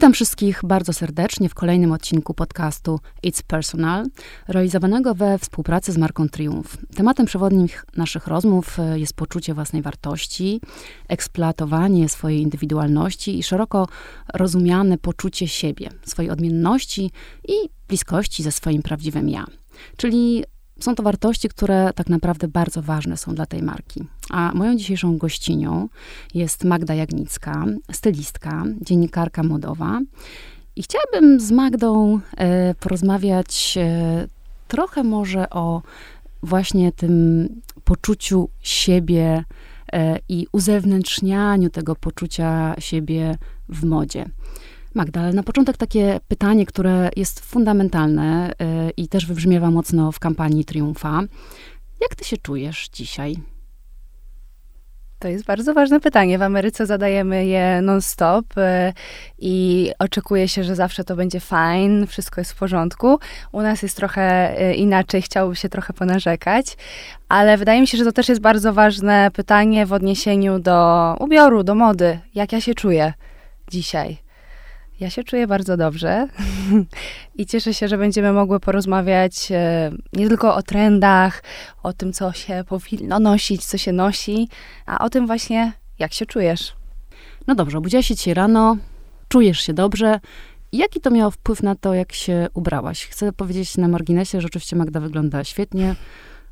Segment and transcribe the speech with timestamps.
[0.00, 4.06] Witam wszystkich bardzo serdecznie w kolejnym odcinku podcastu It's Personal,
[4.48, 6.76] realizowanego we współpracy z marką Triumph.
[6.94, 7.66] Tematem przewodnim
[7.96, 10.60] naszych rozmów e, jest poczucie własnej wartości,
[11.08, 13.88] eksploatowanie swojej indywidualności i szeroko
[14.34, 17.10] rozumiane poczucie siebie, swojej odmienności
[17.48, 17.54] i
[17.88, 19.44] bliskości ze swoim prawdziwym ja.
[19.96, 20.44] Czyli
[20.80, 24.04] są to wartości, które tak naprawdę bardzo ważne są dla tej marki.
[24.30, 25.88] A moją dzisiejszą gościnią
[26.34, 30.00] jest Magda Jagnicka, stylistka, dziennikarka modowa.
[30.76, 34.28] I chciałabym z Magdą e, porozmawiać e,
[34.68, 35.82] trochę może o
[36.42, 37.48] właśnie tym
[37.84, 39.44] poczuciu siebie
[39.92, 43.38] e, i uzewnętrznianiu tego poczucia siebie
[43.68, 44.30] w modzie.
[44.94, 50.18] Magda, ale na początek takie pytanie, które jest fundamentalne yy, i też wybrzmiewa mocno w
[50.18, 51.22] kampanii Triumfa.
[52.00, 53.36] Jak ty się czujesz dzisiaj?
[55.18, 56.38] To jest bardzo ważne pytanie.
[56.38, 58.92] W Ameryce zadajemy je non-stop y,
[59.38, 63.18] i oczekuje się, że zawsze to będzie fajne, wszystko jest w porządku.
[63.52, 66.76] U nas jest trochę y, inaczej, chciałoby się trochę ponarzekać,
[67.28, 71.62] ale wydaje mi się, że to też jest bardzo ważne pytanie w odniesieniu do ubioru,
[71.62, 72.18] do mody.
[72.34, 73.12] Jak ja się czuję
[73.70, 74.29] dzisiaj?
[75.00, 76.28] Ja się czuję bardzo dobrze
[77.38, 81.42] i cieszę się, że będziemy mogły porozmawiać e, nie tylko o trendach,
[81.82, 84.48] o tym, co się powinno nosić, co się nosi,
[84.86, 86.76] a o tym właśnie, jak się czujesz.
[87.46, 88.76] No dobrze, obudziłaś się dzisiaj rano,
[89.28, 90.20] czujesz się dobrze.
[90.72, 93.06] Jaki to miało wpływ na to, jak się ubrałaś?
[93.06, 95.96] Chcę powiedzieć na marginesie, że oczywiście Magda wygląda świetnie.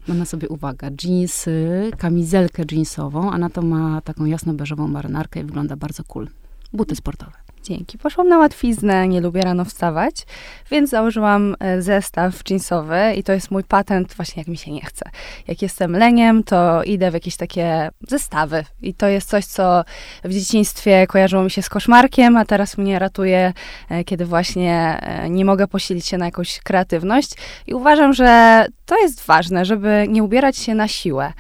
[0.09, 5.45] Ma na sobie, uwaga, jeansy, kamizelkę jeansową, a na to ma taką jasno-beżową marynarkę i
[5.45, 6.29] wygląda bardzo cool.
[6.73, 7.48] Buty sportowe.
[7.63, 7.99] Dzięki.
[7.99, 10.27] Poszłam na łatwiznę, nie lubię rano wstawać,
[10.71, 14.81] więc założyłam e, zestaw jeansowy i to jest mój patent właśnie jak mi się nie
[14.81, 15.11] chce.
[15.49, 19.85] Jak jestem leniem, to idę w jakieś takie zestawy i to jest coś, co
[20.25, 23.53] w dzieciństwie kojarzyło mi się z koszmarkiem, a teraz mnie ratuje,
[23.89, 27.33] e, kiedy właśnie e, nie mogę posilić się na jakąś kreatywność
[27.67, 31.33] i uważam, że to jest ważne, żeby nie ubierać się na siłę,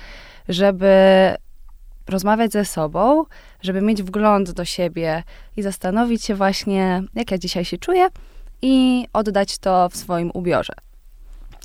[0.48, 0.88] żeby
[2.08, 3.24] rozmawiać ze sobą,
[3.62, 5.22] żeby mieć wgląd do siebie
[5.56, 8.08] i zastanowić się właśnie, jak ja dzisiaj się czuję
[8.62, 10.72] i oddać to w swoim ubiorze.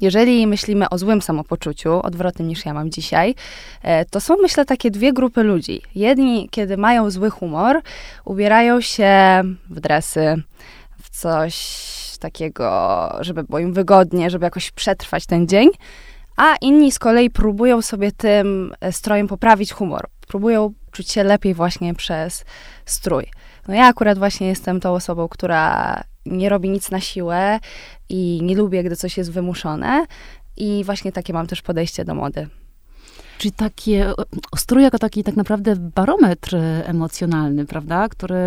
[0.01, 3.35] Jeżeli myślimy o złym samopoczuciu, odwrotnym niż ja mam dzisiaj,
[3.81, 5.81] e, to są myślę takie dwie grupy ludzi.
[5.95, 7.81] Jedni, kiedy mają zły humor,
[8.25, 10.43] ubierają się w dresy,
[11.03, 11.83] w coś
[12.19, 15.69] takiego, żeby było im wygodnie, żeby jakoś przetrwać ten dzień,
[16.37, 20.07] a inni z kolei próbują sobie tym e, strojem poprawić humor.
[20.27, 22.45] Próbują czuć się lepiej właśnie przez
[22.85, 23.25] strój.
[23.67, 27.59] No ja akurat właśnie jestem tą osobą, która nie robi nic na siłę
[28.09, 30.05] i nie lubię, gdy coś jest wymuszone.
[30.57, 32.47] I właśnie takie mam też podejście do mody.
[33.37, 34.11] Czyli takie,
[34.57, 36.55] strój jako taki tak naprawdę barometr
[36.85, 38.09] emocjonalny, prawda?
[38.09, 38.37] Który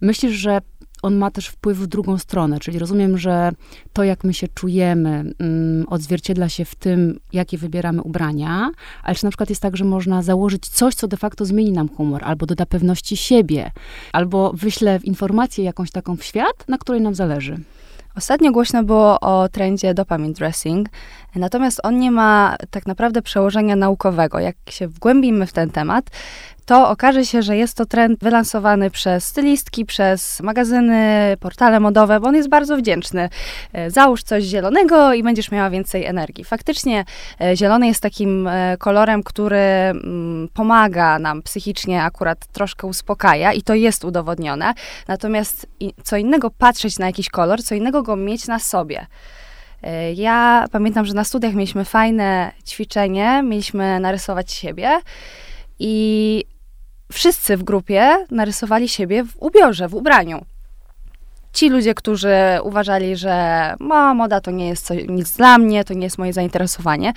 [0.00, 0.60] myślisz, że
[1.04, 3.52] on ma też wpływ w drugą stronę, czyli rozumiem, że
[3.92, 8.70] to, jak my się czujemy, um, odzwierciedla się w tym, jakie wybieramy ubrania,
[9.02, 11.88] ale czy na przykład jest tak, że można założyć coś, co de facto zmieni nam
[11.88, 13.70] humor, albo doda pewności siebie,
[14.12, 17.58] albo wyśle informację jakąś taką w świat, na której nam zależy.
[18.16, 20.88] Ostatnio głośno było o trendzie dopamine dressing,
[21.34, 24.38] natomiast on nie ma tak naprawdę przełożenia naukowego.
[24.38, 26.10] Jak się wgłębimy w ten temat,
[26.66, 32.28] to okaże się, że jest to trend wylansowany przez stylistki, przez magazyny, portale modowe, bo
[32.28, 33.28] on jest bardzo wdzięczny.
[33.72, 36.44] E, załóż coś zielonego i będziesz miała więcej energii.
[36.44, 37.04] Faktycznie
[37.40, 43.62] e, zielony jest takim e, kolorem, który mm, pomaga nam psychicznie, akurat troszkę uspokaja i
[43.62, 44.74] to jest udowodnione.
[45.08, 45.66] Natomiast
[46.02, 49.06] co innego patrzeć na jakiś kolor, co innego go mieć na sobie.
[50.14, 55.00] Ja pamiętam, że na studiach mieliśmy fajne ćwiczenie, mieliśmy narysować siebie
[55.78, 56.44] i
[57.14, 60.44] wszyscy w grupie narysowali siebie w ubiorze, w ubraniu.
[61.52, 65.94] Ci ludzie, którzy uważali, że ma, moda to nie jest co, nic dla mnie, to
[65.94, 67.10] nie jest moje zainteresowanie.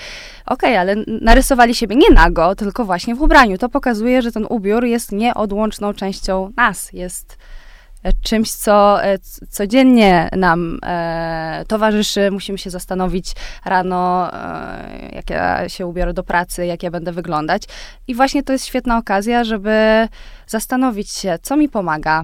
[0.46, 3.58] Okej, okay, ale narysowali siebie nie nago, tylko właśnie w ubraniu.
[3.58, 7.38] To pokazuje, że ten ubiór jest nieodłączną częścią nas, jest
[8.24, 12.32] czymś, co e, codziennie nam e, towarzyszy.
[12.32, 13.34] Musimy się zastanowić
[13.66, 17.64] rano, e, jak ja się ubiorę do pracy, jak ja będę wyglądać.
[18.08, 20.08] I właśnie to jest świetna okazja, żeby
[20.48, 22.24] zastanowić się, co mi pomaga,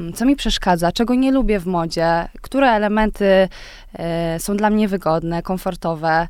[0.00, 3.48] mm, co mi przeszkadza, czego nie lubię w modzie, które elementy
[3.94, 6.28] e, są dla mnie wygodne, komfortowe.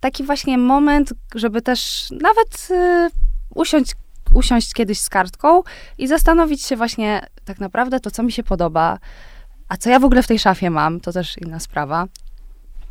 [0.00, 3.10] taki właśnie moment, żeby też nawet e,
[3.54, 3.94] usiąść
[4.34, 5.62] usiąść kiedyś z kartką
[5.98, 8.98] i zastanowić się właśnie tak naprawdę to, co mi się podoba,
[9.68, 12.06] a co ja w ogóle w tej szafie mam, to też inna sprawa.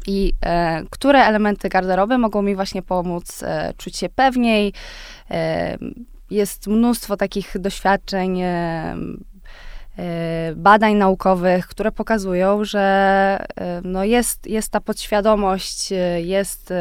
[0.08, 4.74] I e, które elementy garderoby mogą mi właśnie pomóc e, czuć się pewniej.
[5.32, 5.78] E,
[6.30, 8.96] jest mnóstwo takich doświadczeń, e,
[10.56, 13.46] badań naukowych, które pokazują, że
[13.84, 16.74] no jest, jest ta podświadomość, jest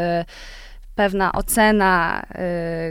[1.00, 2.23] pewna ocena,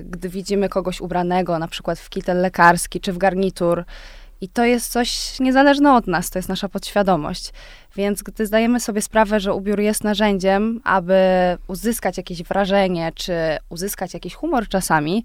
[0.03, 3.83] gdy widzimy kogoś ubranego, na przykład w kitel lekarski czy w garnitur,
[4.41, 7.53] i to jest coś niezależne od nas, to jest nasza podświadomość.
[7.95, 11.17] Więc gdy zdajemy sobie sprawę, że ubiór jest narzędziem, aby
[11.67, 13.33] uzyskać jakieś wrażenie, czy
[13.69, 15.23] uzyskać jakiś humor czasami,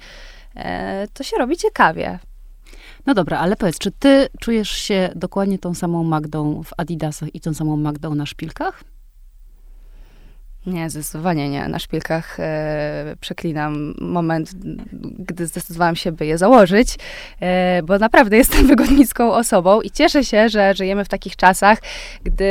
[0.56, 2.18] e, to się robi ciekawie.
[3.06, 7.40] No dobra, ale powiedz, czy ty czujesz się dokładnie tą samą Magdą w Adidasach i
[7.40, 8.93] tą samą Magdą na szpilkach?
[10.66, 11.68] Nie, zdecydowanie nie.
[11.68, 14.50] Na szpilkach e, przeklinam moment,
[15.18, 16.96] gdy zdecydowałam się, by je założyć,
[17.40, 21.78] e, bo naprawdę jestem wygodnicką osobą i cieszę się, że żyjemy w takich czasach,
[22.22, 22.44] gdy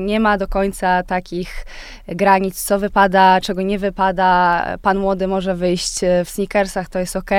[0.00, 1.66] nie ma do końca takich
[2.06, 4.64] granic, co wypada, czego nie wypada.
[4.82, 7.30] Pan młody może wyjść w sneakersach, to jest ok.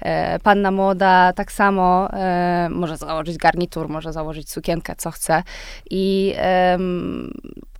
[0.00, 5.42] E, panna młoda tak samo e, może założyć garnitur, może założyć sukienkę, co chce.
[5.90, 6.34] I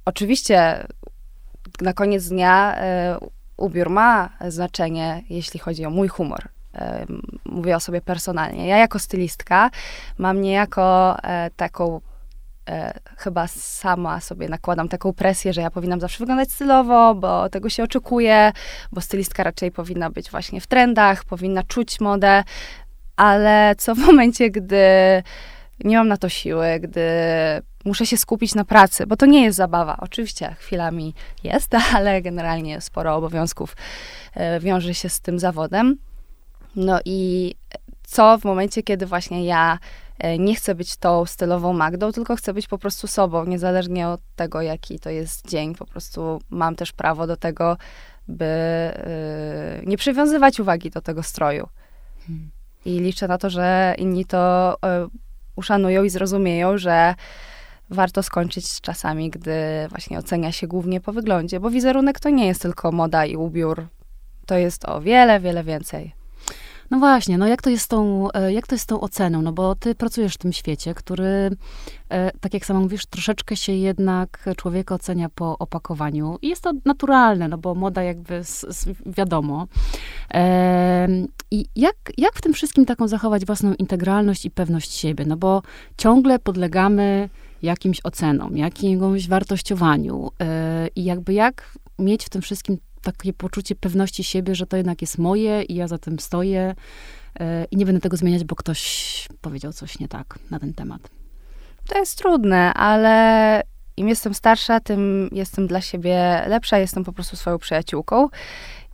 [0.05, 0.87] oczywiście
[1.81, 3.19] na koniec dnia e,
[3.57, 6.49] ubiór ma znaczenie, jeśli chodzi o mój humor.
[6.75, 7.07] E,
[7.45, 8.69] mówię o sobie personalnie.
[8.69, 9.71] Ja jako stylistka
[10.19, 12.01] mam niejako e, taką
[13.17, 17.85] chyba sama sobie nakładam taką presję, że ja powinnam zawsze wyglądać stylowo, bo tego się
[17.85, 18.53] oczekuje,
[18.93, 22.45] bo stylistka raczej powinna być właśnie w trendach, powinna czuć modę,
[23.17, 24.83] ale co w momencie, gdy
[25.85, 27.03] nie mam na to siły, gdy
[27.85, 29.97] muszę się skupić na pracy, bo to nie jest zabawa.
[30.01, 31.15] Oczywiście chwilami
[31.45, 33.77] jest, ale generalnie sporo obowiązków
[34.35, 35.97] e, wiąże się z tym zawodem.
[36.77, 37.55] No i
[38.03, 39.79] co w momencie, kiedy właśnie ja
[40.19, 44.21] e, nie chcę być tą stylową Magdą, tylko chcę być po prostu sobą, niezależnie od
[44.37, 45.75] tego, jaki to jest dzień.
[45.75, 47.77] Po prostu mam też prawo do tego,
[48.29, 51.69] by e, nie przywiązywać uwagi do tego stroju.
[52.27, 52.51] Hmm.
[52.85, 54.77] I liczę na to, że inni to
[55.57, 57.15] uszanują i zrozumieją, że
[57.91, 59.53] warto skończyć z czasami, gdy
[59.91, 63.87] właśnie ocenia się głównie po wyglądzie, bo wizerunek to nie jest tylko moda i ubiór.
[64.47, 66.15] To jest o wiele, wiele więcej.
[66.91, 69.43] No właśnie, no jak to jest z tą, e, jak to jest tą oceną?
[69.43, 71.51] No bo ty pracujesz w tym świecie, który,
[72.09, 76.39] e, tak jak sama mówisz, troszeczkę się jednak człowieka ocenia po opakowaniu.
[76.43, 79.67] I jest to naturalne, no bo moda jakby z, z, wiadomo.
[81.51, 85.25] I jak, jak w tym wszystkim taką zachować własną integralność i pewność siebie?
[85.25, 85.63] No bo
[85.97, 87.29] ciągle podlegamy
[87.65, 90.31] jakimś ocenom, jakimś wartościowaniu.
[90.41, 95.01] E, I jakby jak mieć w tym wszystkim takie poczucie pewności siebie, że to jednak
[95.01, 96.75] jest moje i ja za tym stoję
[97.41, 101.01] e, i nie będę tego zmieniać, bo ktoś powiedział coś nie tak na ten temat.
[101.89, 103.63] To jest trudne, ale
[103.97, 108.29] im jestem starsza, tym jestem dla siebie lepsza, jestem po prostu swoją przyjaciółką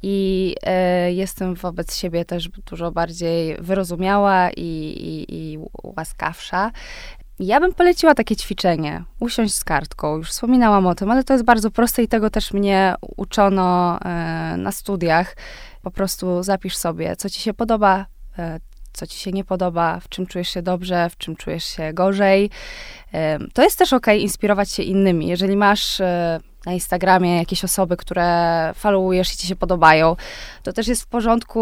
[0.02, 6.70] i e, jestem wobec siebie też dużo bardziej wyrozumiała i, i, i łaskawsza.
[7.40, 9.04] Ja bym poleciła takie ćwiczenie.
[9.20, 10.16] Usiąść z kartką.
[10.16, 14.56] Już wspominałam o tym, ale to jest bardzo proste i tego też mnie uczono e,
[14.56, 15.37] na studiach.
[15.82, 18.06] Po prostu zapisz sobie, co ci się podoba,
[18.38, 18.60] e,
[18.92, 22.50] co ci się nie podoba, w czym czujesz się dobrze, w czym czujesz się gorzej.
[23.14, 25.28] E, to jest też ok, inspirować się innymi.
[25.28, 25.98] Jeżeli masz
[26.66, 30.16] na Instagramie jakieś osoby, które followujesz i ci się podobają,
[30.62, 31.61] to też jest w porządku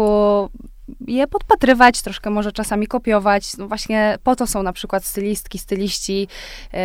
[1.07, 3.57] je podpatrywać, troszkę może czasami kopiować.
[3.57, 6.27] No właśnie po to są na przykład stylistki, styliści
[6.73, 6.79] yy,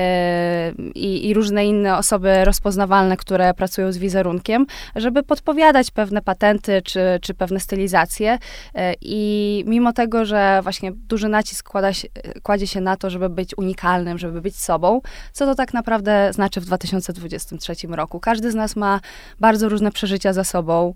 [0.94, 7.34] i różne inne osoby rozpoznawalne, które pracują z wizerunkiem, żeby podpowiadać pewne patenty czy, czy
[7.34, 8.38] pewne stylizacje.
[8.74, 12.08] Yy, I mimo tego, że właśnie duży nacisk się,
[12.42, 15.00] kładzie się na to, żeby być unikalnym, żeby być sobą,
[15.32, 18.20] co to tak naprawdę znaczy w 2023 roku?
[18.20, 19.00] Każdy z nas ma
[19.40, 20.94] bardzo różne przeżycia za sobą,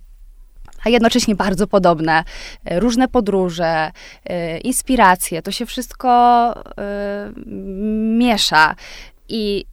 [0.85, 2.25] a jednocześnie bardzo podobne.
[2.65, 3.91] E, różne podróże,
[4.25, 6.11] e, inspiracje, to się wszystko
[6.79, 7.33] e,
[8.19, 8.75] miesza.
[9.29, 9.65] I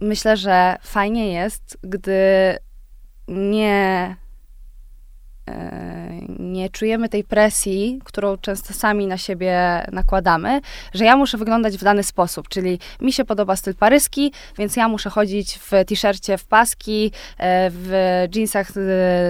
[0.00, 2.18] myślę, że fajnie jest, gdy
[3.28, 4.16] nie
[6.38, 10.60] nie czujemy tej presji, którą często sami na siebie nakładamy,
[10.94, 14.88] że ja muszę wyglądać w dany sposób, czyli mi się podoba styl paryski, więc ja
[14.88, 17.92] muszę chodzić w t-shircie w paski, e, w
[18.34, 18.72] jeansach e,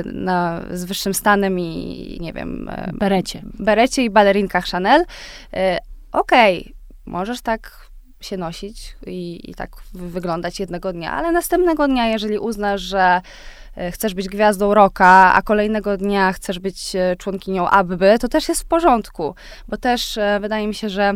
[0.05, 2.69] na, z wyższym stanem i nie wiem...
[2.69, 3.43] E, berecie.
[3.45, 5.05] Berecie i balerinkach Chanel.
[6.13, 6.75] Okej, okay,
[7.07, 7.87] możesz tak
[8.21, 13.21] się nosić i, i tak wyglądać jednego dnia, ale następnego dnia, jeżeli uznasz, że
[13.77, 18.49] E, chcesz być gwiazdą roka, a kolejnego dnia chcesz być e, członkinią ABBY, to też
[18.49, 19.35] jest w porządku,
[19.69, 21.13] bo też e, wydaje mi się, że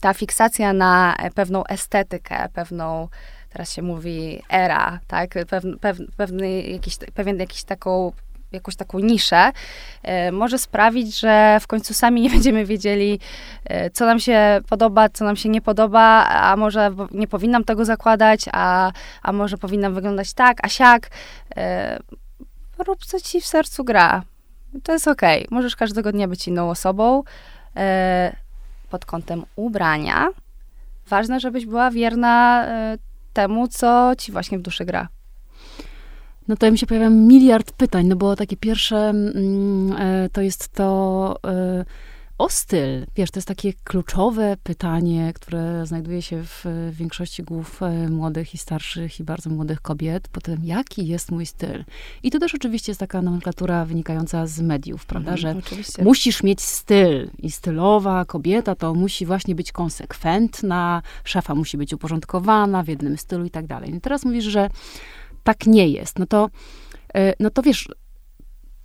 [0.00, 3.08] ta fiksacja na pewną estetykę, pewną
[3.52, 5.76] teraz się mówi era, tak, pewny,
[6.16, 8.12] pewny jakiś, pewien jakiś taką
[8.52, 9.52] jakąś taką niszę,
[10.02, 13.20] e, może sprawić, że w końcu sami nie będziemy wiedzieli,
[13.64, 17.84] e, co nam się podoba, co nam się nie podoba, a może nie powinnam tego
[17.84, 18.92] zakładać, a,
[19.22, 21.10] a może powinnam wyglądać tak, a siak.
[21.56, 21.98] E,
[22.78, 24.22] rób, co ci w sercu gra.
[24.82, 25.38] To jest okej.
[25.46, 25.56] Okay.
[25.56, 27.22] Możesz każdego dnia być inną osobą.
[28.90, 30.28] Pod kątem ubrania
[31.08, 32.66] ważne, żebyś była wierna
[33.32, 35.08] temu, co ci właśnie w duszy gra.
[36.50, 40.68] No to mi się pojawia miliard pytań, no bo takie pierwsze mm, e, to jest
[40.68, 41.84] to e,
[42.38, 43.06] o styl.
[43.16, 48.58] Wiesz, to jest takie kluczowe pytanie, które znajduje się w większości głów e, młodych i
[48.58, 50.28] starszych i bardzo młodych kobiet.
[50.28, 51.84] Potem, jaki jest mój styl?
[52.22, 56.04] I to też oczywiście jest taka nomenklatura wynikająca z mediów, prawda, mhm, że oczywiście.
[56.04, 62.82] musisz mieć styl i stylowa kobieta to musi właśnie być konsekwentna, szafa musi być uporządkowana
[62.82, 63.94] w jednym stylu i tak dalej.
[63.94, 64.70] I teraz mówisz, że
[65.44, 66.50] tak nie jest, no to,
[67.14, 67.88] e, no to wiesz,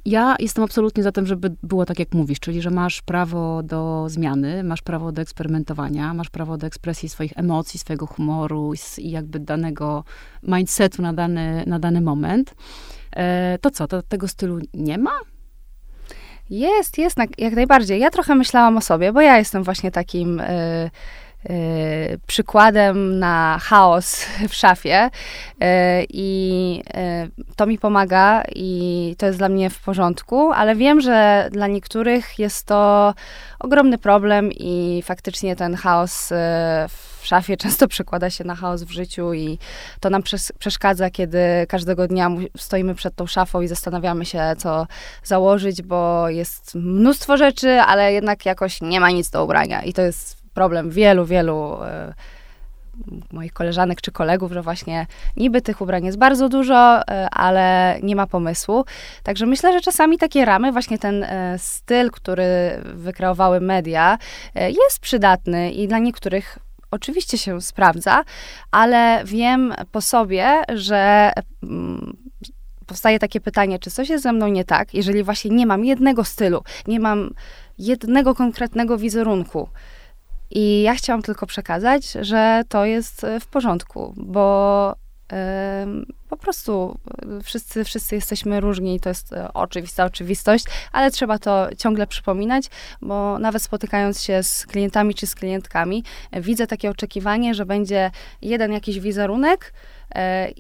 [0.06, 4.06] ja jestem absolutnie za tym, żeby było tak, jak mówisz, czyli że masz prawo do
[4.10, 9.40] zmiany, masz prawo do eksperymentowania, masz prawo do ekspresji swoich emocji, swojego humoru i jakby
[9.40, 10.04] danego
[10.44, 12.56] mindsetu na dany, na dany moment.
[13.16, 15.20] E, to co, to tego stylu nie ma?
[16.50, 18.00] Jest, jest, jak najbardziej.
[18.00, 20.40] Ja trochę myślałam o sobie, bo ja jestem właśnie takim...
[20.40, 20.90] Y,
[22.28, 25.06] przykładem na chaos w szafie.
[25.06, 26.84] Y, i
[27.38, 31.68] y, to mi pomaga i to jest dla mnie w porządku, ale wiem, że dla
[31.68, 33.14] niektórych jest to
[33.60, 36.30] ogromny problem i faktycznie ten chaos
[36.88, 39.58] w szafie często przekłada się na chaos w życiu i
[40.00, 40.24] to nam
[40.60, 44.88] przeszkadza, kiedy każdego dnia stoimy przed tą szafą i zastanawiamy się, co
[45.24, 50.02] założyć, bo jest mnóstwo rzeczy, ale jednak jakoś nie ma nic do ubrania i to
[50.02, 52.14] jest problem wielu, wielu e,
[53.32, 55.08] moich koleżanek czy kolegów, że właśnie
[55.38, 58.86] niby tych ubrań jest bardzo dużo, e, ale nie ma pomysłu.
[59.24, 62.46] Także myślę, że czasami takie ramy, właśnie ten e, styl, który
[62.84, 64.18] wykreowały media,
[64.56, 66.60] jest przydatny i dla niektórych
[66.92, 68.24] oczywiście się sprawdza,
[68.72, 71.32] ale wiem po sobie, że
[71.64, 72.18] mm,
[72.86, 76.24] powstaje takie pytanie, czy coś jest ze mną nie tak, jeżeli właśnie nie mam jednego
[76.24, 77.34] stylu, nie mam
[77.78, 79.70] jednego konkretnego wizerunku,
[80.56, 84.96] i ja chciałam tylko przekazać, że to jest e, w porządku, bo
[86.30, 86.98] po prostu
[87.38, 92.66] e, wszyscy, wszyscy jesteśmy różni, to jest e, oczywista oczywistość, ale trzeba to ciągle przypominać,
[93.02, 98.72] bo nawet spotykając się z klientami czy z klientkami, widzę takie oczekiwanie, że będzie jeden
[98.72, 99.74] jakiś wizerunek,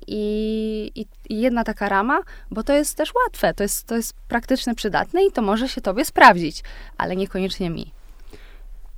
[0.07, 2.19] i, i, i, jedna taka rama,
[2.51, 5.81] bo to jest też łatwe, to jest, to jest praktyczne, przydatne i to może się
[5.81, 6.63] tobie sprawdzić,
[6.97, 7.91] ale niekoniecznie mi.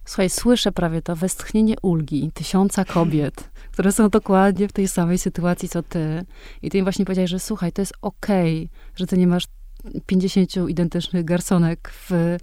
[0.08, 5.70] Słuchaj, słyszę prawie to westchnienie ulgi tysiąca kobiet, które są dokładnie w tej samej sytuacji
[5.70, 6.26] co ty.
[6.62, 9.48] I ty im właśnie powiedziałeś, że słuchaj, to jest okej, okay, że ty nie masz
[10.06, 12.38] 50 identycznych garsonek w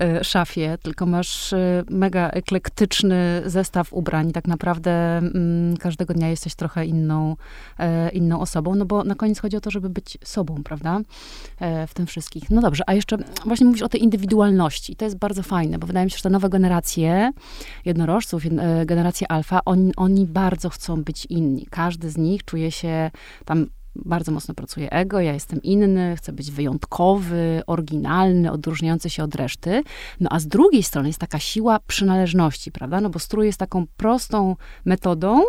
[0.00, 4.32] e, szafie, tylko masz e, mega eklektyczny zestaw ubrań.
[4.32, 7.36] Tak naprawdę mm, każdego dnia jesteś trochę inną,
[7.78, 11.00] e, inną osobą, no bo na koniec chodzi o to, żeby być sobą, prawda?
[11.88, 12.50] W tym wszystkich.
[12.50, 14.96] No dobrze, a jeszcze właśnie mówisz o tej indywidualności.
[14.96, 17.32] To jest bardzo fajne, bo wydaje mi się, że te nowe generacje
[17.84, 18.42] jednorożców,
[18.86, 21.66] generacje alfa, oni, oni bardzo chcą być inni.
[21.70, 23.10] Każdy z nich czuje się
[23.44, 23.66] tam
[24.04, 29.82] bardzo mocno pracuje ego, ja jestem inny, chcę być wyjątkowy, oryginalny, odróżniający się od reszty.
[30.20, 33.00] No a z drugiej strony jest taka siła przynależności, prawda?
[33.00, 35.42] No bo strój jest taką prostą metodą,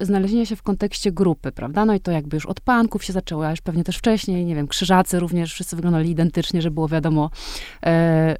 [0.00, 1.84] znalezienia się w kontekście grupy, prawda?
[1.84, 4.54] No i to jakby już od panków się zaczęło, a już pewnie też wcześniej, nie
[4.54, 7.88] wiem, krzyżacy również, wszyscy wyglądali identycznie, żeby było wiadomo, y,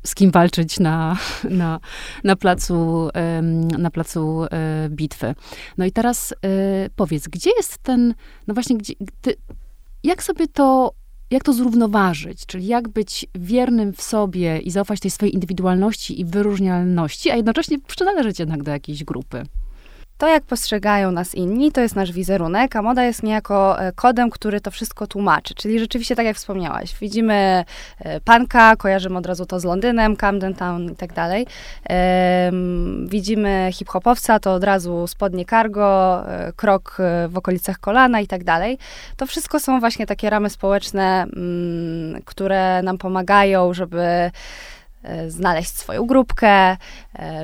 [0.02, 1.16] z kim walczyć na,
[1.50, 1.80] na,
[2.24, 3.08] na placu,
[3.78, 4.46] na placu
[4.90, 5.34] bitwy.
[5.78, 6.34] No i teraz
[6.96, 8.14] powiedz, gdzie jest ten,
[8.46, 9.34] no właśnie, gdzie, ty,
[10.04, 10.92] jak sobie to
[11.30, 16.24] jak to zrównoważyć, czyli jak być wiernym w sobie i zaufać tej swojej indywidualności i
[16.24, 19.42] wyróżnialności, a jednocześnie przynależeć jednak do jakiejś grupy.
[20.18, 24.30] To, jak postrzegają nas inni, to jest nasz wizerunek, a moda jest niejako e, kodem,
[24.30, 25.54] który to wszystko tłumaczy.
[25.54, 27.64] Czyli rzeczywiście, tak jak wspomniałaś, widzimy
[27.98, 31.46] e, panka, kojarzymy od razu to z Londynem, Camden Town i tak dalej.
[33.06, 36.96] Widzimy hip-hopowca, to od razu spodnie cargo, e, krok
[37.28, 38.78] w okolicach kolana i tak dalej.
[39.16, 44.30] To wszystko są właśnie takie ramy społeczne, mm, które nam pomagają, żeby
[45.28, 46.76] znaleźć swoją grupkę, e,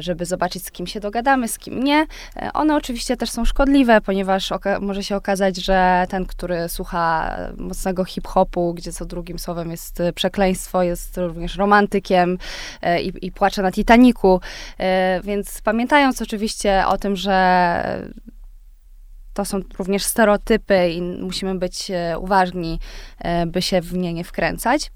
[0.02, 2.06] żeby zobaczyć, z kim się dogadamy, z kim nie.
[2.36, 8.04] E, one oczywiście też są szkodliwe, ponieważ może się okazać, że ten, który słucha mocnego
[8.04, 12.38] hip-hopu, gdzie co drugim słowem jest przekleństwo, jest również romantykiem
[13.02, 14.40] i, i płacze na Titaniku.
[15.24, 18.12] Więc pamiętając oczywiście o tym, że
[19.34, 22.78] to są również stereotypy i musimy być e, uważni,
[23.18, 24.90] e, by się w nie nie wkręcać.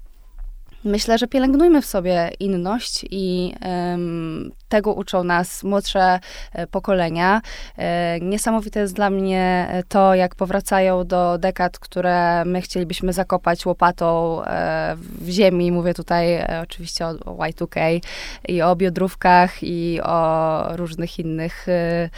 [0.87, 6.19] Myślę, że pielęgnujmy w sobie inność i um, tego uczą nas młodsze
[6.53, 7.41] e, pokolenia.
[7.77, 14.41] E, niesamowite jest dla mnie to, jak powracają do dekad, które my chcielibyśmy zakopać łopatą
[14.43, 15.71] e, w ziemi.
[15.71, 18.01] Mówię tutaj e, oczywiście o, o Y2K
[18.47, 22.09] i o biodrówkach i o różnych innych e,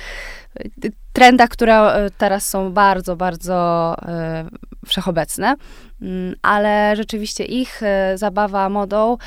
[1.14, 4.46] trendach, które e, teraz są bardzo, bardzo e,
[4.86, 5.56] wszechobecne,
[6.02, 9.18] mm, ale rzeczywiście ich e, zabawa modą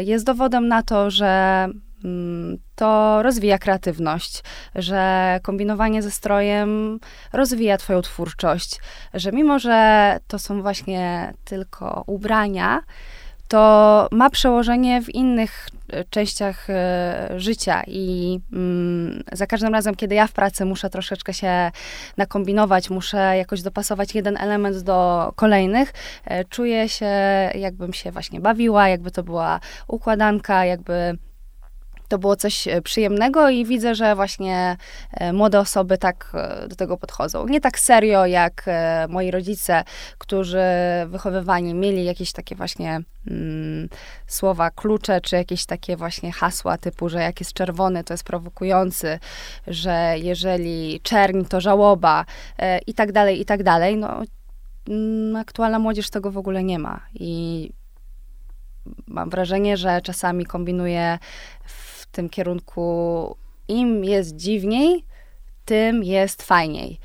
[0.00, 1.66] jest dowodem na to, że
[2.04, 4.42] mm, to rozwija kreatywność,
[4.74, 7.00] że kombinowanie ze strojem
[7.32, 8.80] rozwija Twoją twórczość,
[9.14, 12.82] że mimo, że to są właśnie tylko ubrania,
[13.50, 20.14] to ma przełożenie w innych e, częściach e, życia i mm, za każdym razem, kiedy
[20.14, 21.70] ja w pracy muszę troszeczkę się
[22.16, 25.92] nakombinować, muszę jakoś dopasować jeden element do kolejnych,
[26.24, 27.06] e, czuję się,
[27.54, 31.18] jakbym się właśnie bawiła, jakby to była układanka, jakby
[32.10, 34.76] to było coś e, przyjemnego i widzę, że właśnie
[35.10, 37.46] e, młode osoby tak e, do tego podchodzą.
[37.46, 38.64] Nie tak serio jak
[39.08, 39.84] moi rodzice,
[40.18, 40.62] którzy
[41.06, 43.88] wychowywani mieli jakieś takie właśnie mm,
[44.26, 49.18] słowa klucze, czy jakieś takie właśnie hasła typu, że jak jest czerwony, to jest prowokujący,
[49.66, 52.24] że jeżeli czerń, to żałoba
[52.86, 53.96] i tak dalej, i tak dalej.
[53.96, 54.22] No,
[54.88, 57.70] mm, aktualna młodzież tego w ogóle nie ma i
[59.06, 61.18] mam wrażenie, że czasami kombinuje
[62.12, 63.36] tym kierunku
[63.68, 65.04] im jest dziwniej,
[65.64, 66.98] tym jest fajniej.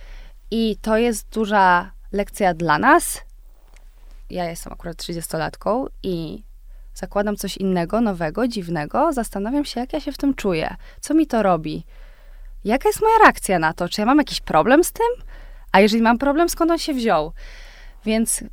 [0.52, 3.22] I to jest duża lekcja dla nas.
[4.30, 6.44] Ja jestem akurat 30-latką i
[6.94, 9.14] zakładam coś innego, nowego, dziwnego.
[9.14, 10.76] Zastanawiam się, jak ja się w tym czuję.
[11.02, 11.86] Co mi to robi?
[12.64, 13.90] Jaka jest moja reakcja na to?
[13.90, 15.08] Czy ja mam jakiś problem z tym?
[15.72, 17.32] A jeżeli mam problem, skąd on się wziął?
[18.06, 18.44] Więc,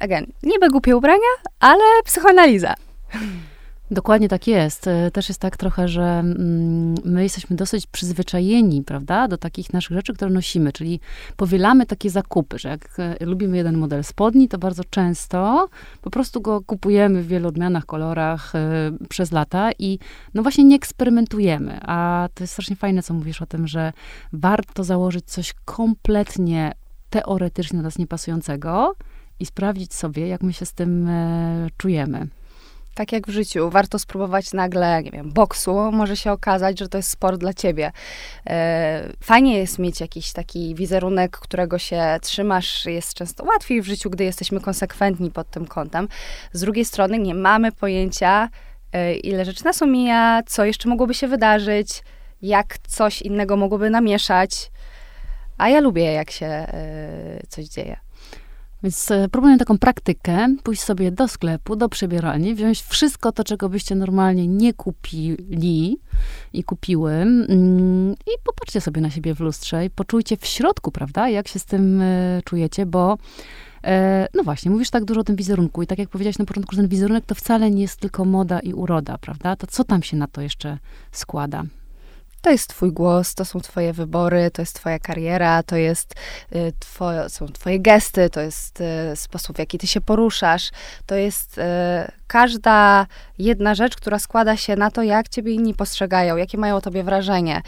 [0.00, 2.74] again, niby głupie ubrania, ale psychoanaliza.
[3.92, 4.86] Dokładnie tak jest.
[4.86, 9.96] E, też jest tak trochę, że mm, my jesteśmy dosyć przyzwyczajeni, prawda, do takich naszych
[9.96, 11.00] rzeczy, które nosimy, czyli
[11.36, 15.68] powielamy takie zakupy, że jak e, lubimy jeden model spodni, to bardzo często
[16.02, 19.98] po prostu go kupujemy w wielu odmianach, kolorach e, przez lata i
[20.34, 21.80] no właśnie nie eksperymentujemy.
[21.82, 23.92] A to jest strasznie fajne, co mówisz o tym, że
[24.32, 26.72] warto założyć coś kompletnie
[27.10, 28.94] teoretycznie do nas niepasującego
[29.40, 31.08] i sprawdzić sobie, jak my się z tym
[31.76, 32.28] czujemy
[33.00, 36.98] tak jak w życiu, warto spróbować nagle, nie wiem, boksu, może się okazać, że to
[36.98, 37.92] jest sport dla ciebie.
[38.46, 44.10] E, fajnie jest mieć jakiś taki wizerunek, którego się trzymasz, jest często łatwiej w życiu,
[44.10, 46.08] gdy jesteśmy konsekwentni pod tym kątem.
[46.52, 48.48] Z drugiej strony nie mamy pojęcia,
[48.92, 52.02] e, ile rzeczy nas omija, co jeszcze mogłoby się wydarzyć,
[52.42, 54.70] jak coś innego mogłoby namieszać.
[55.58, 56.66] A ja lubię, jak się e,
[57.48, 58.09] coś dzieje.
[58.82, 63.68] Więc e, proponuję taką praktykę, pójść sobie do sklepu, do przebieralni, wziąć wszystko to, czego
[63.68, 65.98] byście normalnie nie kupili
[66.52, 71.28] i kupiły mm, i popatrzcie sobie na siebie w lustrze i poczujcie w środku, prawda,
[71.28, 73.18] jak się z tym e, czujecie, bo
[73.84, 76.74] e, no właśnie, mówisz tak dużo o tym wizerunku i tak jak powiedziałaś na początku,
[76.74, 79.56] że ten wizerunek to wcale nie jest tylko moda i uroda, prawda?
[79.56, 80.78] To co tam się na to jeszcze
[81.12, 81.64] składa?
[82.42, 86.14] To jest twój głos, to są twoje wybory, to jest twoja kariera, to jest
[86.54, 90.70] y, twoje, są twoje gesty, to jest y, sposób, w jaki ty się poruszasz,
[91.06, 91.62] to jest y,
[92.26, 93.06] każda
[93.38, 97.04] jedna rzecz, która składa się na to, jak ciebie inni postrzegają, jakie mają o tobie
[97.04, 97.62] wrażenie.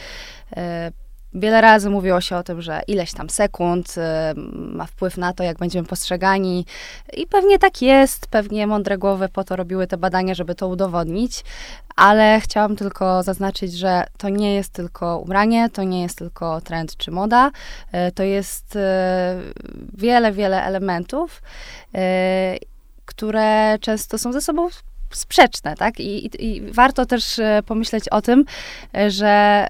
[1.34, 4.00] Wiele razy mówiło się o tym, że ileś tam sekund y,
[4.76, 6.66] ma wpływ na to, jak będziemy postrzegani.
[7.12, 11.44] I pewnie tak jest, pewnie mądre głowy po to robiły te badania, żeby to udowodnić,
[11.96, 16.96] ale chciałam tylko zaznaczyć, że to nie jest tylko ubranie, to nie jest tylko trend
[16.96, 17.50] czy moda,
[18.08, 18.80] y, to jest y,
[19.94, 21.42] wiele, wiele elementów,
[23.04, 24.68] które często są ze sobą
[25.10, 26.00] sprzeczne, tak?
[26.00, 28.44] I, i, i warto też pomyśleć o tym,
[29.08, 29.66] że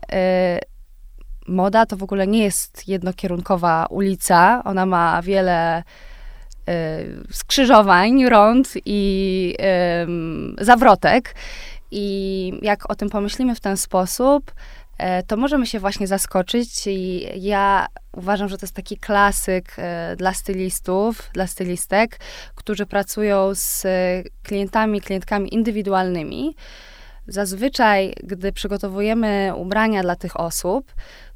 [1.48, 4.62] moda to w ogóle nie jest jednokierunkowa ulica.
[4.64, 5.82] Ona ma wiele
[6.68, 6.72] y,
[7.30, 9.54] skrzyżowań, rond i
[10.60, 11.34] y, zawrotek.
[11.90, 16.86] I jak o tym pomyślimy w ten sposób, y, to możemy się właśnie zaskoczyć.
[16.86, 22.18] I ja uważam, że to jest taki klasyk y, dla stylistów, dla stylistek,
[22.54, 23.86] którzy pracują z
[24.42, 26.56] klientami, klientkami indywidualnymi.
[27.26, 30.92] Zazwyczaj, gdy przygotowujemy ubrania dla tych osób,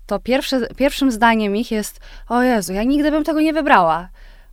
[0.07, 4.09] to pierwsze, pierwszym zdaniem ich jest: O Jezu, ja nigdy bym tego nie wybrała,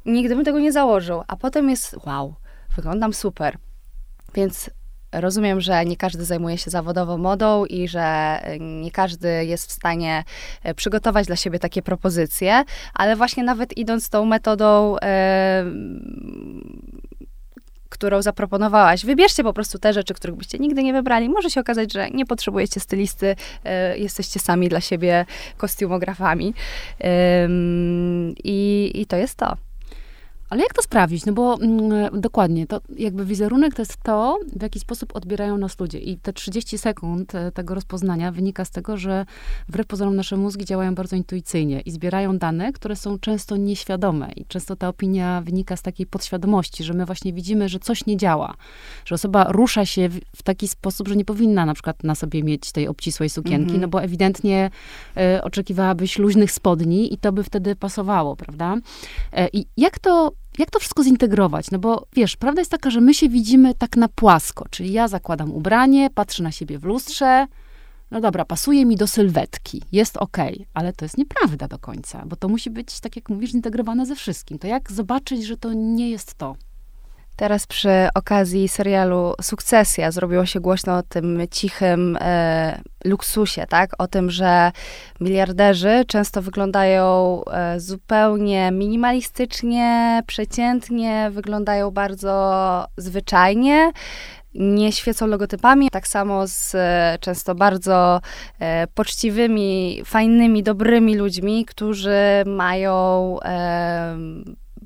[0.05, 1.23] nigdy bym tego nie założył.
[1.27, 2.35] A potem jest: Wow,
[2.75, 3.57] wyglądam super.
[4.33, 4.69] Więc
[5.11, 10.23] rozumiem, że nie każdy zajmuje się zawodowo modą i że nie każdy jest w stanie
[10.75, 12.63] przygotować dla siebie takie propozycje,
[12.93, 14.95] ale właśnie nawet idąc tą metodą
[17.93, 19.05] którą zaproponowałaś.
[19.05, 21.29] Wybierzcie po prostu te rzeczy, których byście nigdy nie wybrali.
[21.29, 25.25] Może się okazać, że nie potrzebujecie stylisty, e, jesteście sami dla siebie
[25.57, 26.53] kostiumografami.
[28.43, 29.57] I, I to jest to.
[30.53, 31.25] Ale jak to sprawdzić?
[31.25, 35.79] No bo mm, dokładnie, to jakby wizerunek to jest to, w jaki sposób odbierają nas
[35.79, 35.99] ludzie.
[35.99, 39.25] I te 30 sekund e, tego rozpoznania wynika z tego, że
[39.67, 44.31] wbrew pozorom nasze mózgi działają bardzo intuicyjnie i zbierają dane, które są często nieświadome.
[44.31, 48.17] I często ta opinia wynika z takiej podświadomości, że my właśnie widzimy, że coś nie
[48.17, 48.53] działa.
[49.05, 52.43] Że osoba rusza się w, w taki sposób, że nie powinna na przykład na sobie
[52.43, 53.81] mieć tej obcisłej sukienki, mm -hmm.
[53.81, 54.69] no bo ewidentnie
[55.17, 58.77] e, oczekiwałabyś luźnych spodni i to by wtedy pasowało, prawda?
[59.31, 61.71] E, I jak to jak to wszystko zintegrować?
[61.71, 65.07] No bo wiesz, prawda jest taka, że my się widzimy tak na płasko, czyli ja
[65.07, 67.47] zakładam ubranie, patrzę na siebie w lustrze,
[68.11, 70.37] no dobra, pasuje mi do sylwetki, jest ok,
[70.73, 74.15] ale to jest nieprawda do końca, bo to musi być, tak jak mówisz, zintegrowane ze
[74.15, 74.59] wszystkim.
[74.59, 76.55] To jak zobaczyć, że to nie jest to?
[77.35, 83.91] Teraz przy okazji serialu Sukcesja zrobiło się głośno o tym cichym e, luksusie, tak?
[83.97, 84.71] O tym, że
[85.19, 93.91] miliarderzy często wyglądają e, zupełnie minimalistycznie, przeciętnie, wyglądają bardzo zwyczajnie
[94.55, 95.89] nie świecą logotypami.
[95.89, 98.21] Tak samo z e, często bardzo
[98.59, 104.17] e, poczciwymi, fajnymi, dobrymi ludźmi, którzy mają e,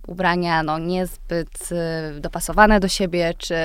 [0.08, 1.70] ubrania no, niezbyt
[2.18, 3.56] y, dopasowane do siebie, czy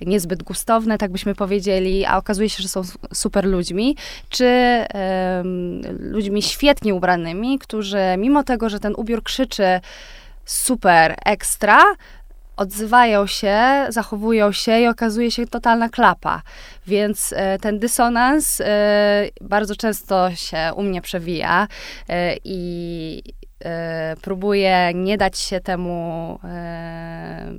[0.00, 2.82] niezbyt gustowne, tak byśmy powiedzieli, a okazuje się, że są
[3.14, 3.96] super ludźmi,
[4.28, 4.46] czy
[4.94, 9.80] um, ludźmi świetnie ubranymi, którzy mimo tego, że ten ubiór krzyczy
[10.44, 11.82] super, ekstra,
[12.56, 16.42] odzywają się, zachowują się i okazuje się totalna klapa.
[16.86, 21.68] Więc e, ten dysonans e, bardzo często się u mnie przewija
[22.08, 23.22] e, i
[24.22, 27.52] próbuję nie dać się temu e,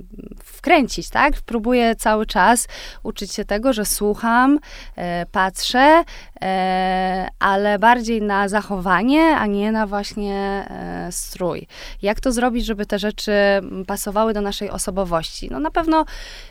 [0.44, 1.34] wkręcić, tak?
[1.46, 2.68] Próbuję cały czas
[3.02, 4.58] uczyć się tego, że słucham,
[4.96, 6.04] e, patrzę,
[6.42, 10.34] e, ale bardziej na zachowanie, a nie na właśnie
[10.70, 11.66] e, strój.
[12.02, 13.32] Jak to zrobić, żeby te rzeczy
[13.86, 15.48] pasowały do naszej osobowości?
[15.50, 16.04] No na pewno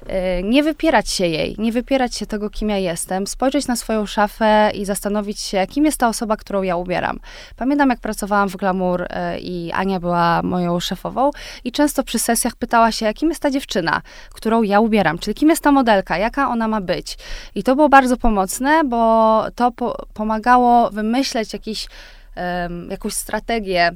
[0.08, 4.06] e, nie wypierać się jej, nie wypierać się tego, kim ja jestem, spojrzeć na swoją
[4.06, 7.20] szafę i zastanowić się, kim jest ta osoba, którą ja ubieram.
[7.56, 11.32] Pamiętam, jak pracowałam w Glamour e, i Ania była moją szefową
[11.64, 14.02] i często przy sesjach pytała się, kim jest ta dziewczyna,
[14.34, 17.18] którą ja ubieram, czyli kim jest ta modelka, jaka ona ma być.
[17.56, 21.88] I to było bardzo pomocne, bo to po pomagało wymyśleć jakiś,
[22.36, 23.92] um, jakąś strategię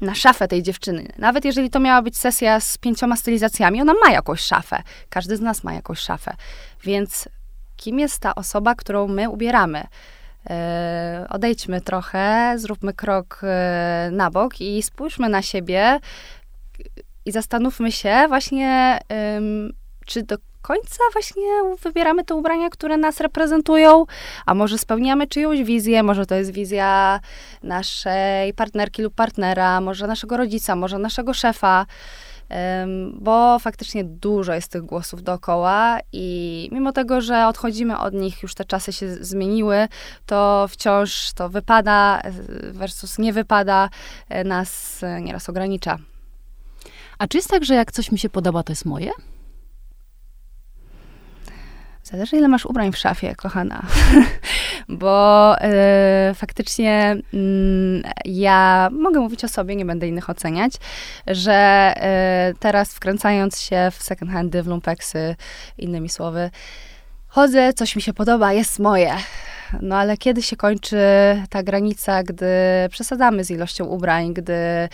[0.00, 1.08] na szafę tej dziewczyny.
[1.18, 4.82] Nawet jeżeli to miała być sesja z pięcioma stylizacjami, ona ma jakąś szafę.
[5.08, 6.34] Każdy z nas ma jakąś szafę.
[6.84, 7.28] Więc
[7.76, 9.84] kim jest ta osoba, którą my ubieramy?
[10.50, 16.00] E, odejdźmy trochę, zróbmy krok e, na bok i spójrzmy na siebie
[17.24, 18.98] i zastanówmy się właśnie,
[20.06, 21.42] czy do końca właśnie
[21.82, 24.04] wybieramy te ubrania, które nas reprezentują,
[24.46, 27.20] a może spełniamy czyjąś wizję, może to jest wizja
[27.62, 31.86] naszej partnerki lub partnera, może naszego rodzica, może naszego szefa
[33.14, 38.54] bo faktycznie dużo jest tych głosów dookoła i mimo tego, że odchodzimy od nich, już
[38.54, 39.88] te czasy się zmieniły,
[40.26, 42.20] to wciąż to wypada
[42.72, 43.88] versus nie wypada,
[44.28, 45.98] e, nas e, nieraz ogranicza.
[47.18, 49.10] A czy jest tak, że jak coś mi się podoba, to jest moje?
[52.02, 53.82] Zależy, ile masz ubrań w szafie, kochana.
[54.88, 55.54] Bo
[56.30, 60.72] y, faktycznie y, ja mogę mówić o sobie, nie będę innych oceniać,
[61.26, 61.94] że
[62.50, 65.36] y, teraz wkręcając się w second handy, w lumpeksy,
[65.78, 66.50] innymi słowy,
[67.28, 69.12] chodzę, coś mi się podoba, jest moje.
[69.80, 70.96] No ale kiedy się kończy
[71.50, 72.46] ta granica, gdy
[72.90, 74.88] przesadzamy z ilością ubrań, gdy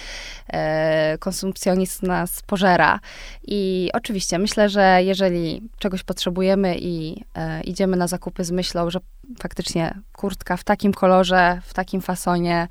[0.49, 3.01] e, konsumpcjonizm nas pożera?
[3.47, 9.01] I oczywiście myślę, że jeżeli czegoś potrzebujemy i e, idziemy na zakupy z myślą, że
[9.39, 12.69] faktycznie kurtka w takim kolorze, w takim fasonie,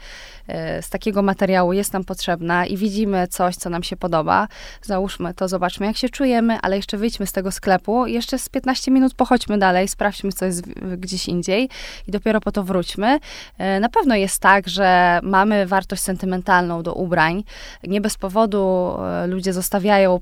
[0.47, 4.47] e, z takiego materiału jest nam potrzebna i widzimy coś, co nam się podoba,
[4.81, 8.91] załóżmy to, zobaczmy, jak się czujemy, ale jeszcze wyjdźmy z tego sklepu, jeszcze z 15
[8.91, 10.61] minut pochodźmy dalej, sprawdźmy, co jest
[10.97, 11.69] gdzieś indziej
[12.07, 13.19] i dopiero po to wróćmy.
[13.57, 17.43] E, na pewno jest tak, że mamy wartość sentymentalną do ubrań.
[17.83, 20.19] Nie bez powodu e, ludzie zostawiają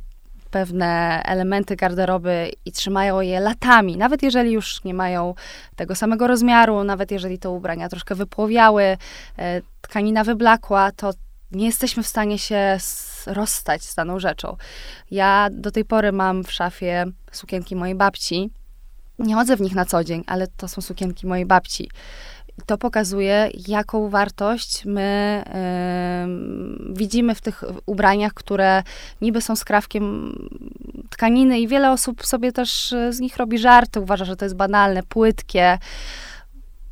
[0.52, 5.36] pewne elementy garderoby i trzymają je latami, nawet jeżeli już nie mają
[5.76, 11.12] tego samego rozmiaru, nawet jeżeli te ubrania troszkę wypłowiały, e, tkanina wyblakła, to
[11.52, 12.78] nie jesteśmy w stanie się
[13.28, 14.58] rozstać z daną rzeczą.
[15.12, 18.52] Ja do tej pory mam w szafie sukienki mojej babci,
[19.20, 21.90] nie chodzę w nich na co dzień, ale to są sukienki mojej babci.
[22.66, 25.44] To pokazuje, jaką wartość my
[26.92, 28.84] y, widzimy w tych ubraniach, które
[29.22, 30.36] niby są skrawkiem
[31.10, 35.04] tkaniny i wiele osób sobie też z nich robi żarty, uważa, że to jest banalne,
[35.04, 35.78] płytkie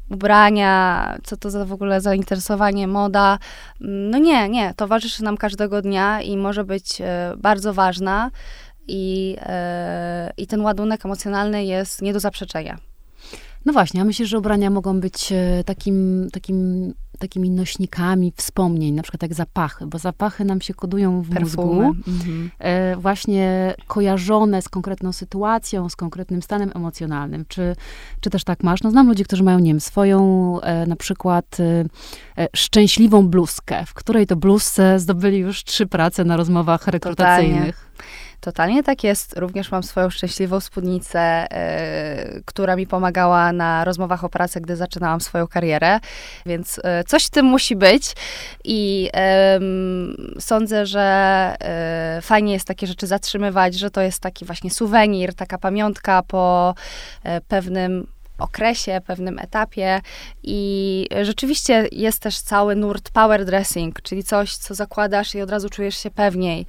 [0.09, 3.39] ubrania, co to za w ogóle zainteresowanie, moda.
[3.79, 8.31] No nie, nie, towarzyszy nam każdego dnia i może być e, bardzo ważna
[8.87, 12.88] i, e, i ten ładunek emocjonalny jest nie do zaprzeczenia.
[13.65, 19.03] No właśnie, ja myślę, że ubrania mogą być e, takim, takim, takimi nośnikami wspomnień, na
[19.03, 21.87] przykład jak zapachy, bo zapachy nam się kodują w Perfumy.
[21.87, 22.51] mózgu, mhm.
[22.59, 27.45] e, właśnie kojarzone z konkretną sytuacją, z konkretnym stanem emocjonalnym.
[27.47, 27.75] Czy,
[28.19, 28.83] czy też tak masz?
[28.83, 31.85] No znam ludzi, którzy mają, nie wiem, swoją e, na przykład e,
[32.37, 37.75] e szczęśliwą bluzkę, w której to bluzce zdobyli już trzy prace na rozmowach rekrutacyjnych.
[37.75, 38.28] Totalnie.
[38.41, 39.37] Totalnie tak jest.
[39.37, 45.21] Również mam swoją szczęśliwą spódnicę, e, która mi pomagała na rozmowach o pracy, gdy zaczynałam
[45.21, 45.99] swoją karierę,
[46.45, 48.13] więc e, coś w tym musi być
[48.63, 49.09] i
[50.39, 51.01] sądzę, że
[51.59, 56.75] e, fajnie jest takie rzeczy zatrzymywać, że to jest taki właśnie suwenir, taka pamiątka po
[57.47, 58.07] pewnym
[58.39, 60.01] okresie, pewnym etapie
[60.43, 65.69] i rzeczywiście jest też cały nurt power dressing, czyli coś, co zakładasz i od razu
[65.69, 66.65] czujesz się pewniej.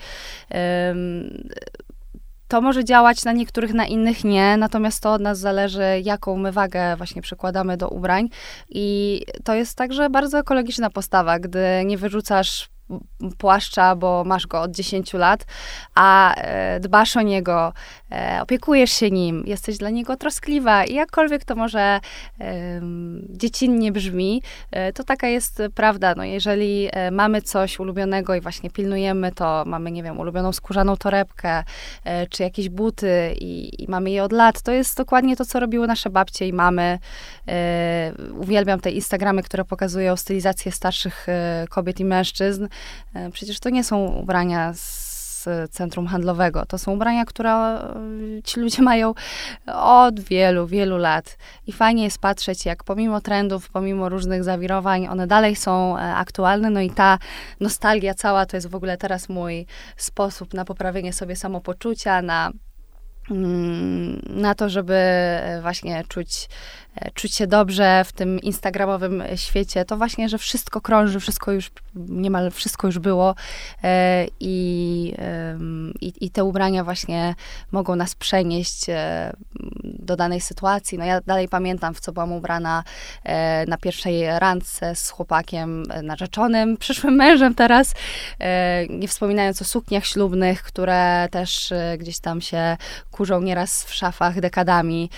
[2.48, 6.52] To może działać na niektórych, na innych nie, natomiast to od nas zależy, jaką my
[6.52, 8.28] wagę właśnie przykładamy do ubrań.
[8.68, 12.68] I to jest także bardzo ekologiczna postawa, gdy nie wyrzucasz
[13.38, 15.46] płaszcza, bo masz go od 10 lat,
[15.94, 17.72] a e, dbasz o niego,
[18.12, 22.00] e, opiekujesz się nim, jesteś dla niego troskliwa i jakkolwiek to może
[23.28, 26.14] dziecinnie brzmi, e, to taka jest prawda.
[26.16, 31.64] No, jeżeli mamy coś ulubionego i właśnie pilnujemy to, mamy, nie wiem, ulubioną skórzaną torebkę,
[32.30, 35.86] czy jakieś buty i, i mamy je od lat, to jest dokładnie to, co robiły
[35.86, 36.98] nasze babcie i mamy.
[38.34, 41.26] Uwielbiam te Instagramy, które pokazują stylizację starszych
[41.68, 42.68] kobiet i mężczyzn,
[43.32, 45.10] przecież to nie są ubrania z
[45.70, 46.66] centrum handlowego.
[46.66, 47.82] To są ubrania, które e,
[48.44, 49.14] ci ludzie mają
[49.74, 51.36] od wielu, wielu lat.
[51.66, 56.70] I fajnie jest patrzeć, jak pomimo trendów, pomimo różnych zawirowań, one dalej są e, aktualne.
[56.70, 57.18] No i ta
[57.60, 59.66] nostalgia cała to jest w ogóle teraz mój
[59.96, 62.50] sposób na poprawienie sobie samopoczucia, na
[63.30, 64.98] mm, na to, żeby
[65.62, 66.79] właśnie czuć E,
[67.14, 72.50] czuć się dobrze w tym instagramowym świecie, to właśnie, że wszystko krąży, wszystko już, niemal
[72.50, 73.34] wszystko już było
[73.84, 75.14] e, i,
[76.00, 77.34] i, i te ubrania właśnie
[77.72, 79.32] mogą nas przenieść e,
[79.84, 80.98] do danej sytuacji.
[80.98, 82.84] No ja dalej pamiętam, w co byłam ubrana
[83.68, 87.94] na pierwszej randce z chłopakiem narzeczonym, przyszłym mężem teraz,
[88.88, 92.76] nie wspominając o sukniach ślubnych, które też gdzieś tam się
[93.10, 95.10] kurzą nieraz w szafach dekadami.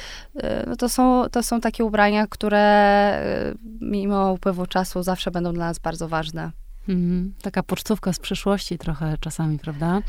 [0.67, 5.64] No to są, to są takie ubrania, które y, mimo upływu czasu zawsze będą dla
[5.64, 6.51] nas bardzo ważne.
[6.88, 7.35] Mhm.
[7.42, 10.01] Taka pocztówka z przeszłości trochę czasami, prawda?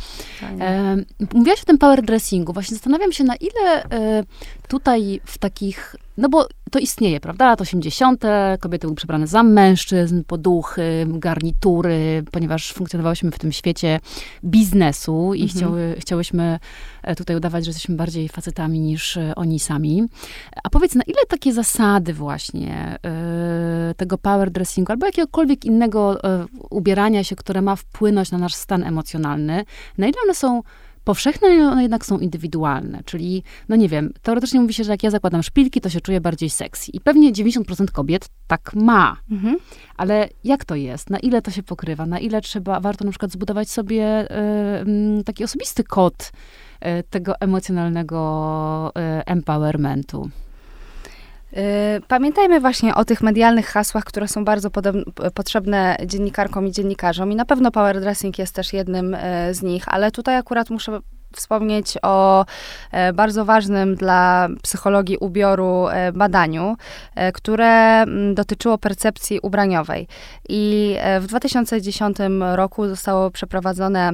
[0.59, 0.95] E,
[1.33, 2.53] mówiłaś o tym power dressingu.
[2.53, 4.23] Właśnie zastanawiam się, na ile e,
[4.67, 7.45] tutaj w takich no bo to istnieje, prawda?
[7.45, 8.23] Lat 80.
[8.59, 13.99] kobiety były przebrane za mężczyzn, poduchy, garnitury, ponieważ funkcjonowałyśmy w tym świecie
[14.43, 15.57] biznesu i mhm.
[15.57, 16.59] chciały, chciałyśmy
[17.03, 20.03] e, tutaj udawać, że jesteśmy bardziej facetami niż e, oni sami.
[20.63, 22.97] A powiedz, na ile takie zasady właśnie
[23.91, 28.53] y, tego power dressingu albo jakiegokolwiek innego y, ubierania się, które ma wpłynąć na nasz
[28.53, 29.65] stan emocjonalny,
[29.97, 30.61] na ile one są
[31.03, 33.01] powszechne, one jednak są indywidualne.
[33.05, 36.21] Czyli, no nie wiem, teoretycznie mówi się, że jak ja zakładam szpilki, to się czuję
[36.21, 36.91] bardziej sexy.
[36.91, 39.17] I pewnie 90% kobiet tak ma.
[39.31, 39.57] Mhm.
[39.97, 41.09] Ale jak to jest?
[41.09, 42.05] Na ile to się pokrywa?
[42.05, 44.27] Na ile trzeba, warto na przykład zbudować sobie
[45.19, 46.31] y, taki osobisty kod
[46.85, 50.29] y, tego emocjonalnego y, empowermentu?
[51.57, 54.69] Y, pamiętajmy właśnie o tych medialnych hasłach, które są bardzo
[55.33, 59.19] potrzebne dziennikarkom i dziennikarzom i na pewno power dressing jest też jednym y,
[59.53, 60.99] z nich, ale tutaj akurat muszę
[61.35, 62.45] wspomnieć o
[63.09, 66.75] y, bardzo ważnym dla psychologii ubioru badaniu,
[67.33, 70.07] które mm, dotyczyło percepcji ubraniowej.
[70.49, 72.17] I w 2010
[72.55, 74.11] roku zostało przeprowadzone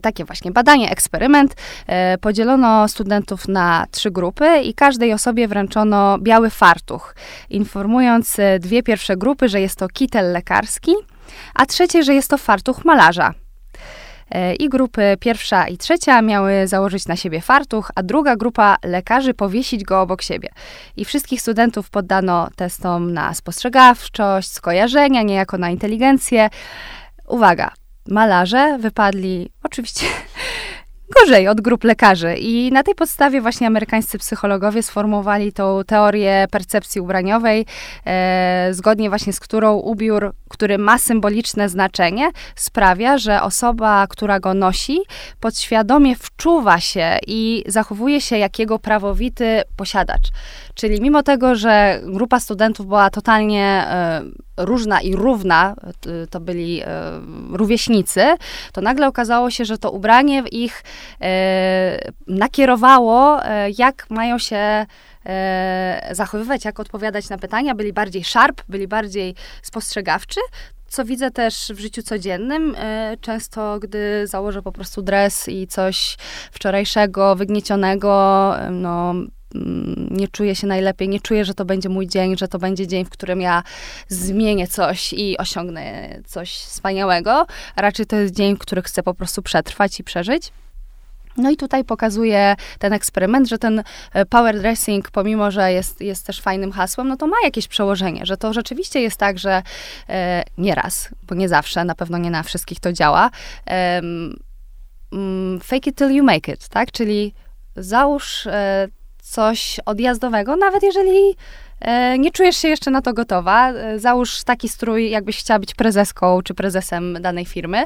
[0.00, 1.54] takie właśnie badanie, eksperyment.
[1.86, 7.14] E, podzielono studentów na trzy grupy i każdej osobie wręczono biały fartuch,
[7.50, 10.92] informując e, dwie pierwsze grupy, że jest to kitel lekarski,
[11.54, 13.34] a trzecie, że jest to fartuch malarza.
[14.30, 19.34] E, I grupy pierwsza i trzecia miały założyć na siebie fartuch, a druga grupa lekarzy
[19.34, 20.48] powiesić go obok siebie.
[20.96, 26.50] I wszystkich studentów poddano testom na spostrzegawczość, skojarzenia, niejako na inteligencję.
[27.28, 27.72] Uwaga,
[28.08, 30.06] malarze wypadli oczywiście
[31.20, 32.34] gorzej od grup lekarzy.
[32.36, 37.66] I na tej podstawie właśnie amerykańscy psychologowie sformułowali tą teorię percepcji ubraniowej,
[38.06, 44.54] e, zgodnie właśnie z którą ubiór, który ma symboliczne znaczenie, sprawia, że osoba, która go
[44.54, 44.98] nosi,
[45.40, 50.28] podświadomie wczuwa się i zachowuje się jak jego prawowity posiadacz.
[50.74, 54.22] Czyli mimo tego, że grupa studentów była totalnie e,
[54.64, 55.74] różna i równa,
[56.30, 56.86] to byli e,
[57.52, 58.34] rówieśnicy,
[58.72, 60.82] to nagle okazało się, że to ubranie ich
[61.20, 63.40] e, nakierowało,
[63.78, 64.86] jak mają się
[66.10, 67.74] zachowywać, jak odpowiadać na pytania.
[67.74, 70.40] Byli bardziej sharp, byli bardziej spostrzegawczy,
[70.88, 72.76] co widzę też w życiu codziennym.
[73.20, 76.16] Często, gdy założę po prostu dres i coś
[76.52, 79.14] wczorajszego, wygniecionego, no,
[80.10, 83.04] nie czuję się najlepiej, nie czuję, że to będzie mój dzień, że to będzie dzień,
[83.04, 83.62] w którym ja
[84.08, 87.46] zmienię coś i osiągnę coś wspaniałego.
[87.76, 90.52] Raczej to jest dzień, który chcę po prostu przetrwać i przeżyć.
[91.36, 93.82] No i tutaj pokazuje ten eksperyment, że ten
[94.12, 98.26] e, power dressing, pomimo że jest, jest też fajnym hasłem, no to ma jakieś przełożenie,
[98.26, 99.62] że to rzeczywiście jest tak, że
[100.08, 103.30] e, nieraz, bo nie zawsze, na pewno nie na wszystkich to działa,
[103.70, 104.02] e,
[105.62, 106.92] fake it till you make it, tak?
[106.92, 107.34] Czyli
[107.76, 108.88] załóż e,
[109.22, 111.36] coś odjazdowego, nawet jeżeli
[111.80, 113.72] e, nie czujesz się jeszcze na to gotowa.
[113.72, 117.84] E, załóż taki strój, jakbyś chciała być prezeską czy prezesem danej firmy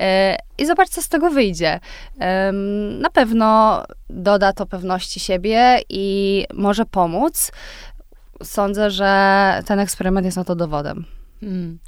[0.00, 1.80] e, i zobacz, co z tego wyjdzie.
[3.00, 7.52] Na pewno doda to pewności siebie i może pomóc.
[8.42, 11.04] Sądzę, że ten eksperyment jest na to dowodem.
[11.40, 11.78] Hmm.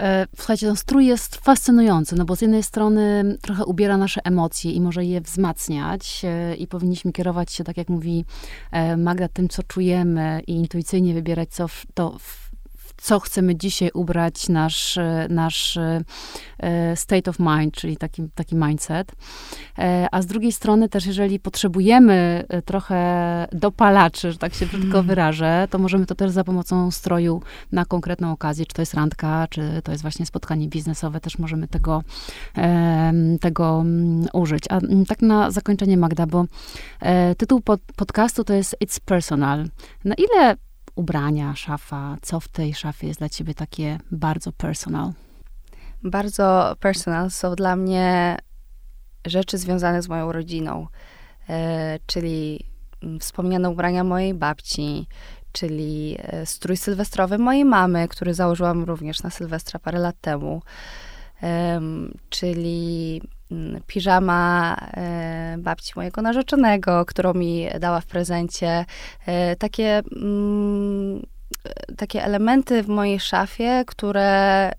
[0.00, 4.72] E, słuchajcie, ten strój jest fascynujący, no bo z jednej strony trochę ubiera nasze emocje
[4.72, 8.24] i może je wzmacniać e, i powinniśmy kierować się, tak jak mówi
[8.72, 12.16] e, Magda, tym, co czujemy i intuicyjnie wybierać co to
[13.00, 15.78] co chcemy dzisiaj ubrać, nasz, nasz
[16.58, 19.12] e, state of mind, czyli taki, taki mindset.
[19.78, 24.98] E, a z drugiej strony też, jeżeli potrzebujemy e, trochę dopalaczy, że tak się brzydko
[24.98, 25.06] mm.
[25.06, 29.46] wyrażę, to możemy to też za pomocą stroju na konkretną okazję, czy to jest randka,
[29.50, 32.02] czy to jest właśnie spotkanie biznesowe, też możemy tego,
[33.40, 34.64] tego mm, użyć.
[34.70, 36.44] A mm, tak na zakończenie Magda, bo
[37.38, 39.68] tytuł pod, podcastu to jest It's Personal.
[40.04, 40.56] Na ile
[41.00, 45.12] ubrania, szafa, co w tej szafie jest dla ciebie takie bardzo personal?
[46.02, 48.36] Bardzo personal są dla mnie
[49.26, 50.86] rzeczy związane z moją rodziną,
[51.48, 52.64] e, czyli
[53.02, 55.06] mm, wspomniane ubrania mojej babci,
[55.52, 60.62] czyli e, strój sylwestrowy mojej mamy, który założyłam również na Sylwestra parę lat temu,
[61.42, 61.80] e,
[62.30, 63.22] czyli
[63.86, 68.84] piżama e, babci mojego narzeczonego, którą mi dała w prezencie.
[69.26, 71.22] E, takie, mm,
[71.96, 74.72] takie elementy w mojej szafie, które e,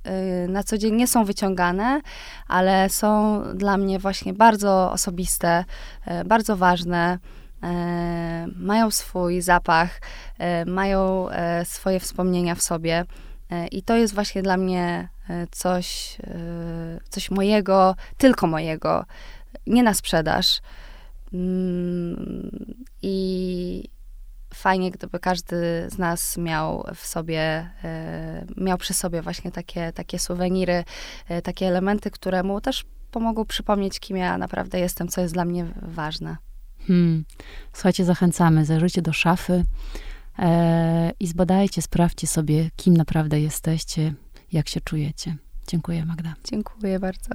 [0.48, 2.02] na co dzień nie są wyciągane,
[2.48, 5.66] ale są dla mnie właśnie bardzo osobiste,
[6.26, 7.20] bardzo ważne.
[8.56, 10.02] Mają swój zapach,
[10.66, 11.28] mają
[11.64, 13.06] swoje wspomnienia w sobie.
[13.72, 19.06] I to jest właśnie dla mnie E, coś, e, coś mojego, tylko mojego,
[19.68, 20.62] nie na sprzedaż.
[21.34, 23.90] Mm, I
[24.54, 30.20] fajnie, gdyby każdy z nas miał w sobie, e, miał przy sobie właśnie takie, takie
[30.20, 30.84] suweniry,
[31.44, 35.66] takie elementy, które mu też pomogą przypomnieć, kim ja naprawdę jestem, co jest dla mnie
[35.82, 36.38] ważne.
[36.88, 37.26] Hmm.
[37.74, 39.66] Słuchajcie, zachęcamy, zajrzyjcie do szafy e,
[41.20, 44.14] i zbadajcie, sprawdźcie sobie, kim naprawdę jesteście,
[44.52, 45.36] jak się czujecie.
[45.68, 46.34] Dziękuję, Magda.
[46.52, 47.30] Dziękuję bardzo.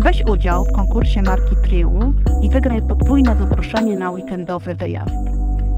[0.00, 5.14] Weź udział w konkursie marki Triumph i wygraj podwójne zaproszenie na weekendowy wyjazd.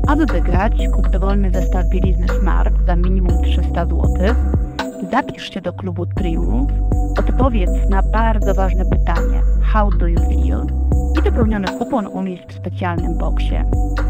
[0.09, 4.05] Aby wygrać, kup dowolny zestaw bielizny Smart za minimum 300 zł,
[5.11, 6.73] zapisz się do klubu Triumph,
[7.19, 10.67] odpowiedz na bardzo ważne pytanie How do you feel?
[11.19, 13.55] i wypełniony kupon umieść w specjalnym boksie.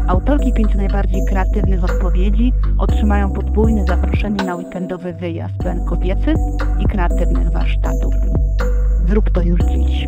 [0.07, 6.35] Autorki pięciu najbardziej kreatywnych odpowiedzi otrzymają podwójne zaproszenie na weekendowy wyjazd pełen kobiecych
[6.79, 8.13] i kreatywnych warsztatów.
[9.07, 10.07] Zrób to już dziś.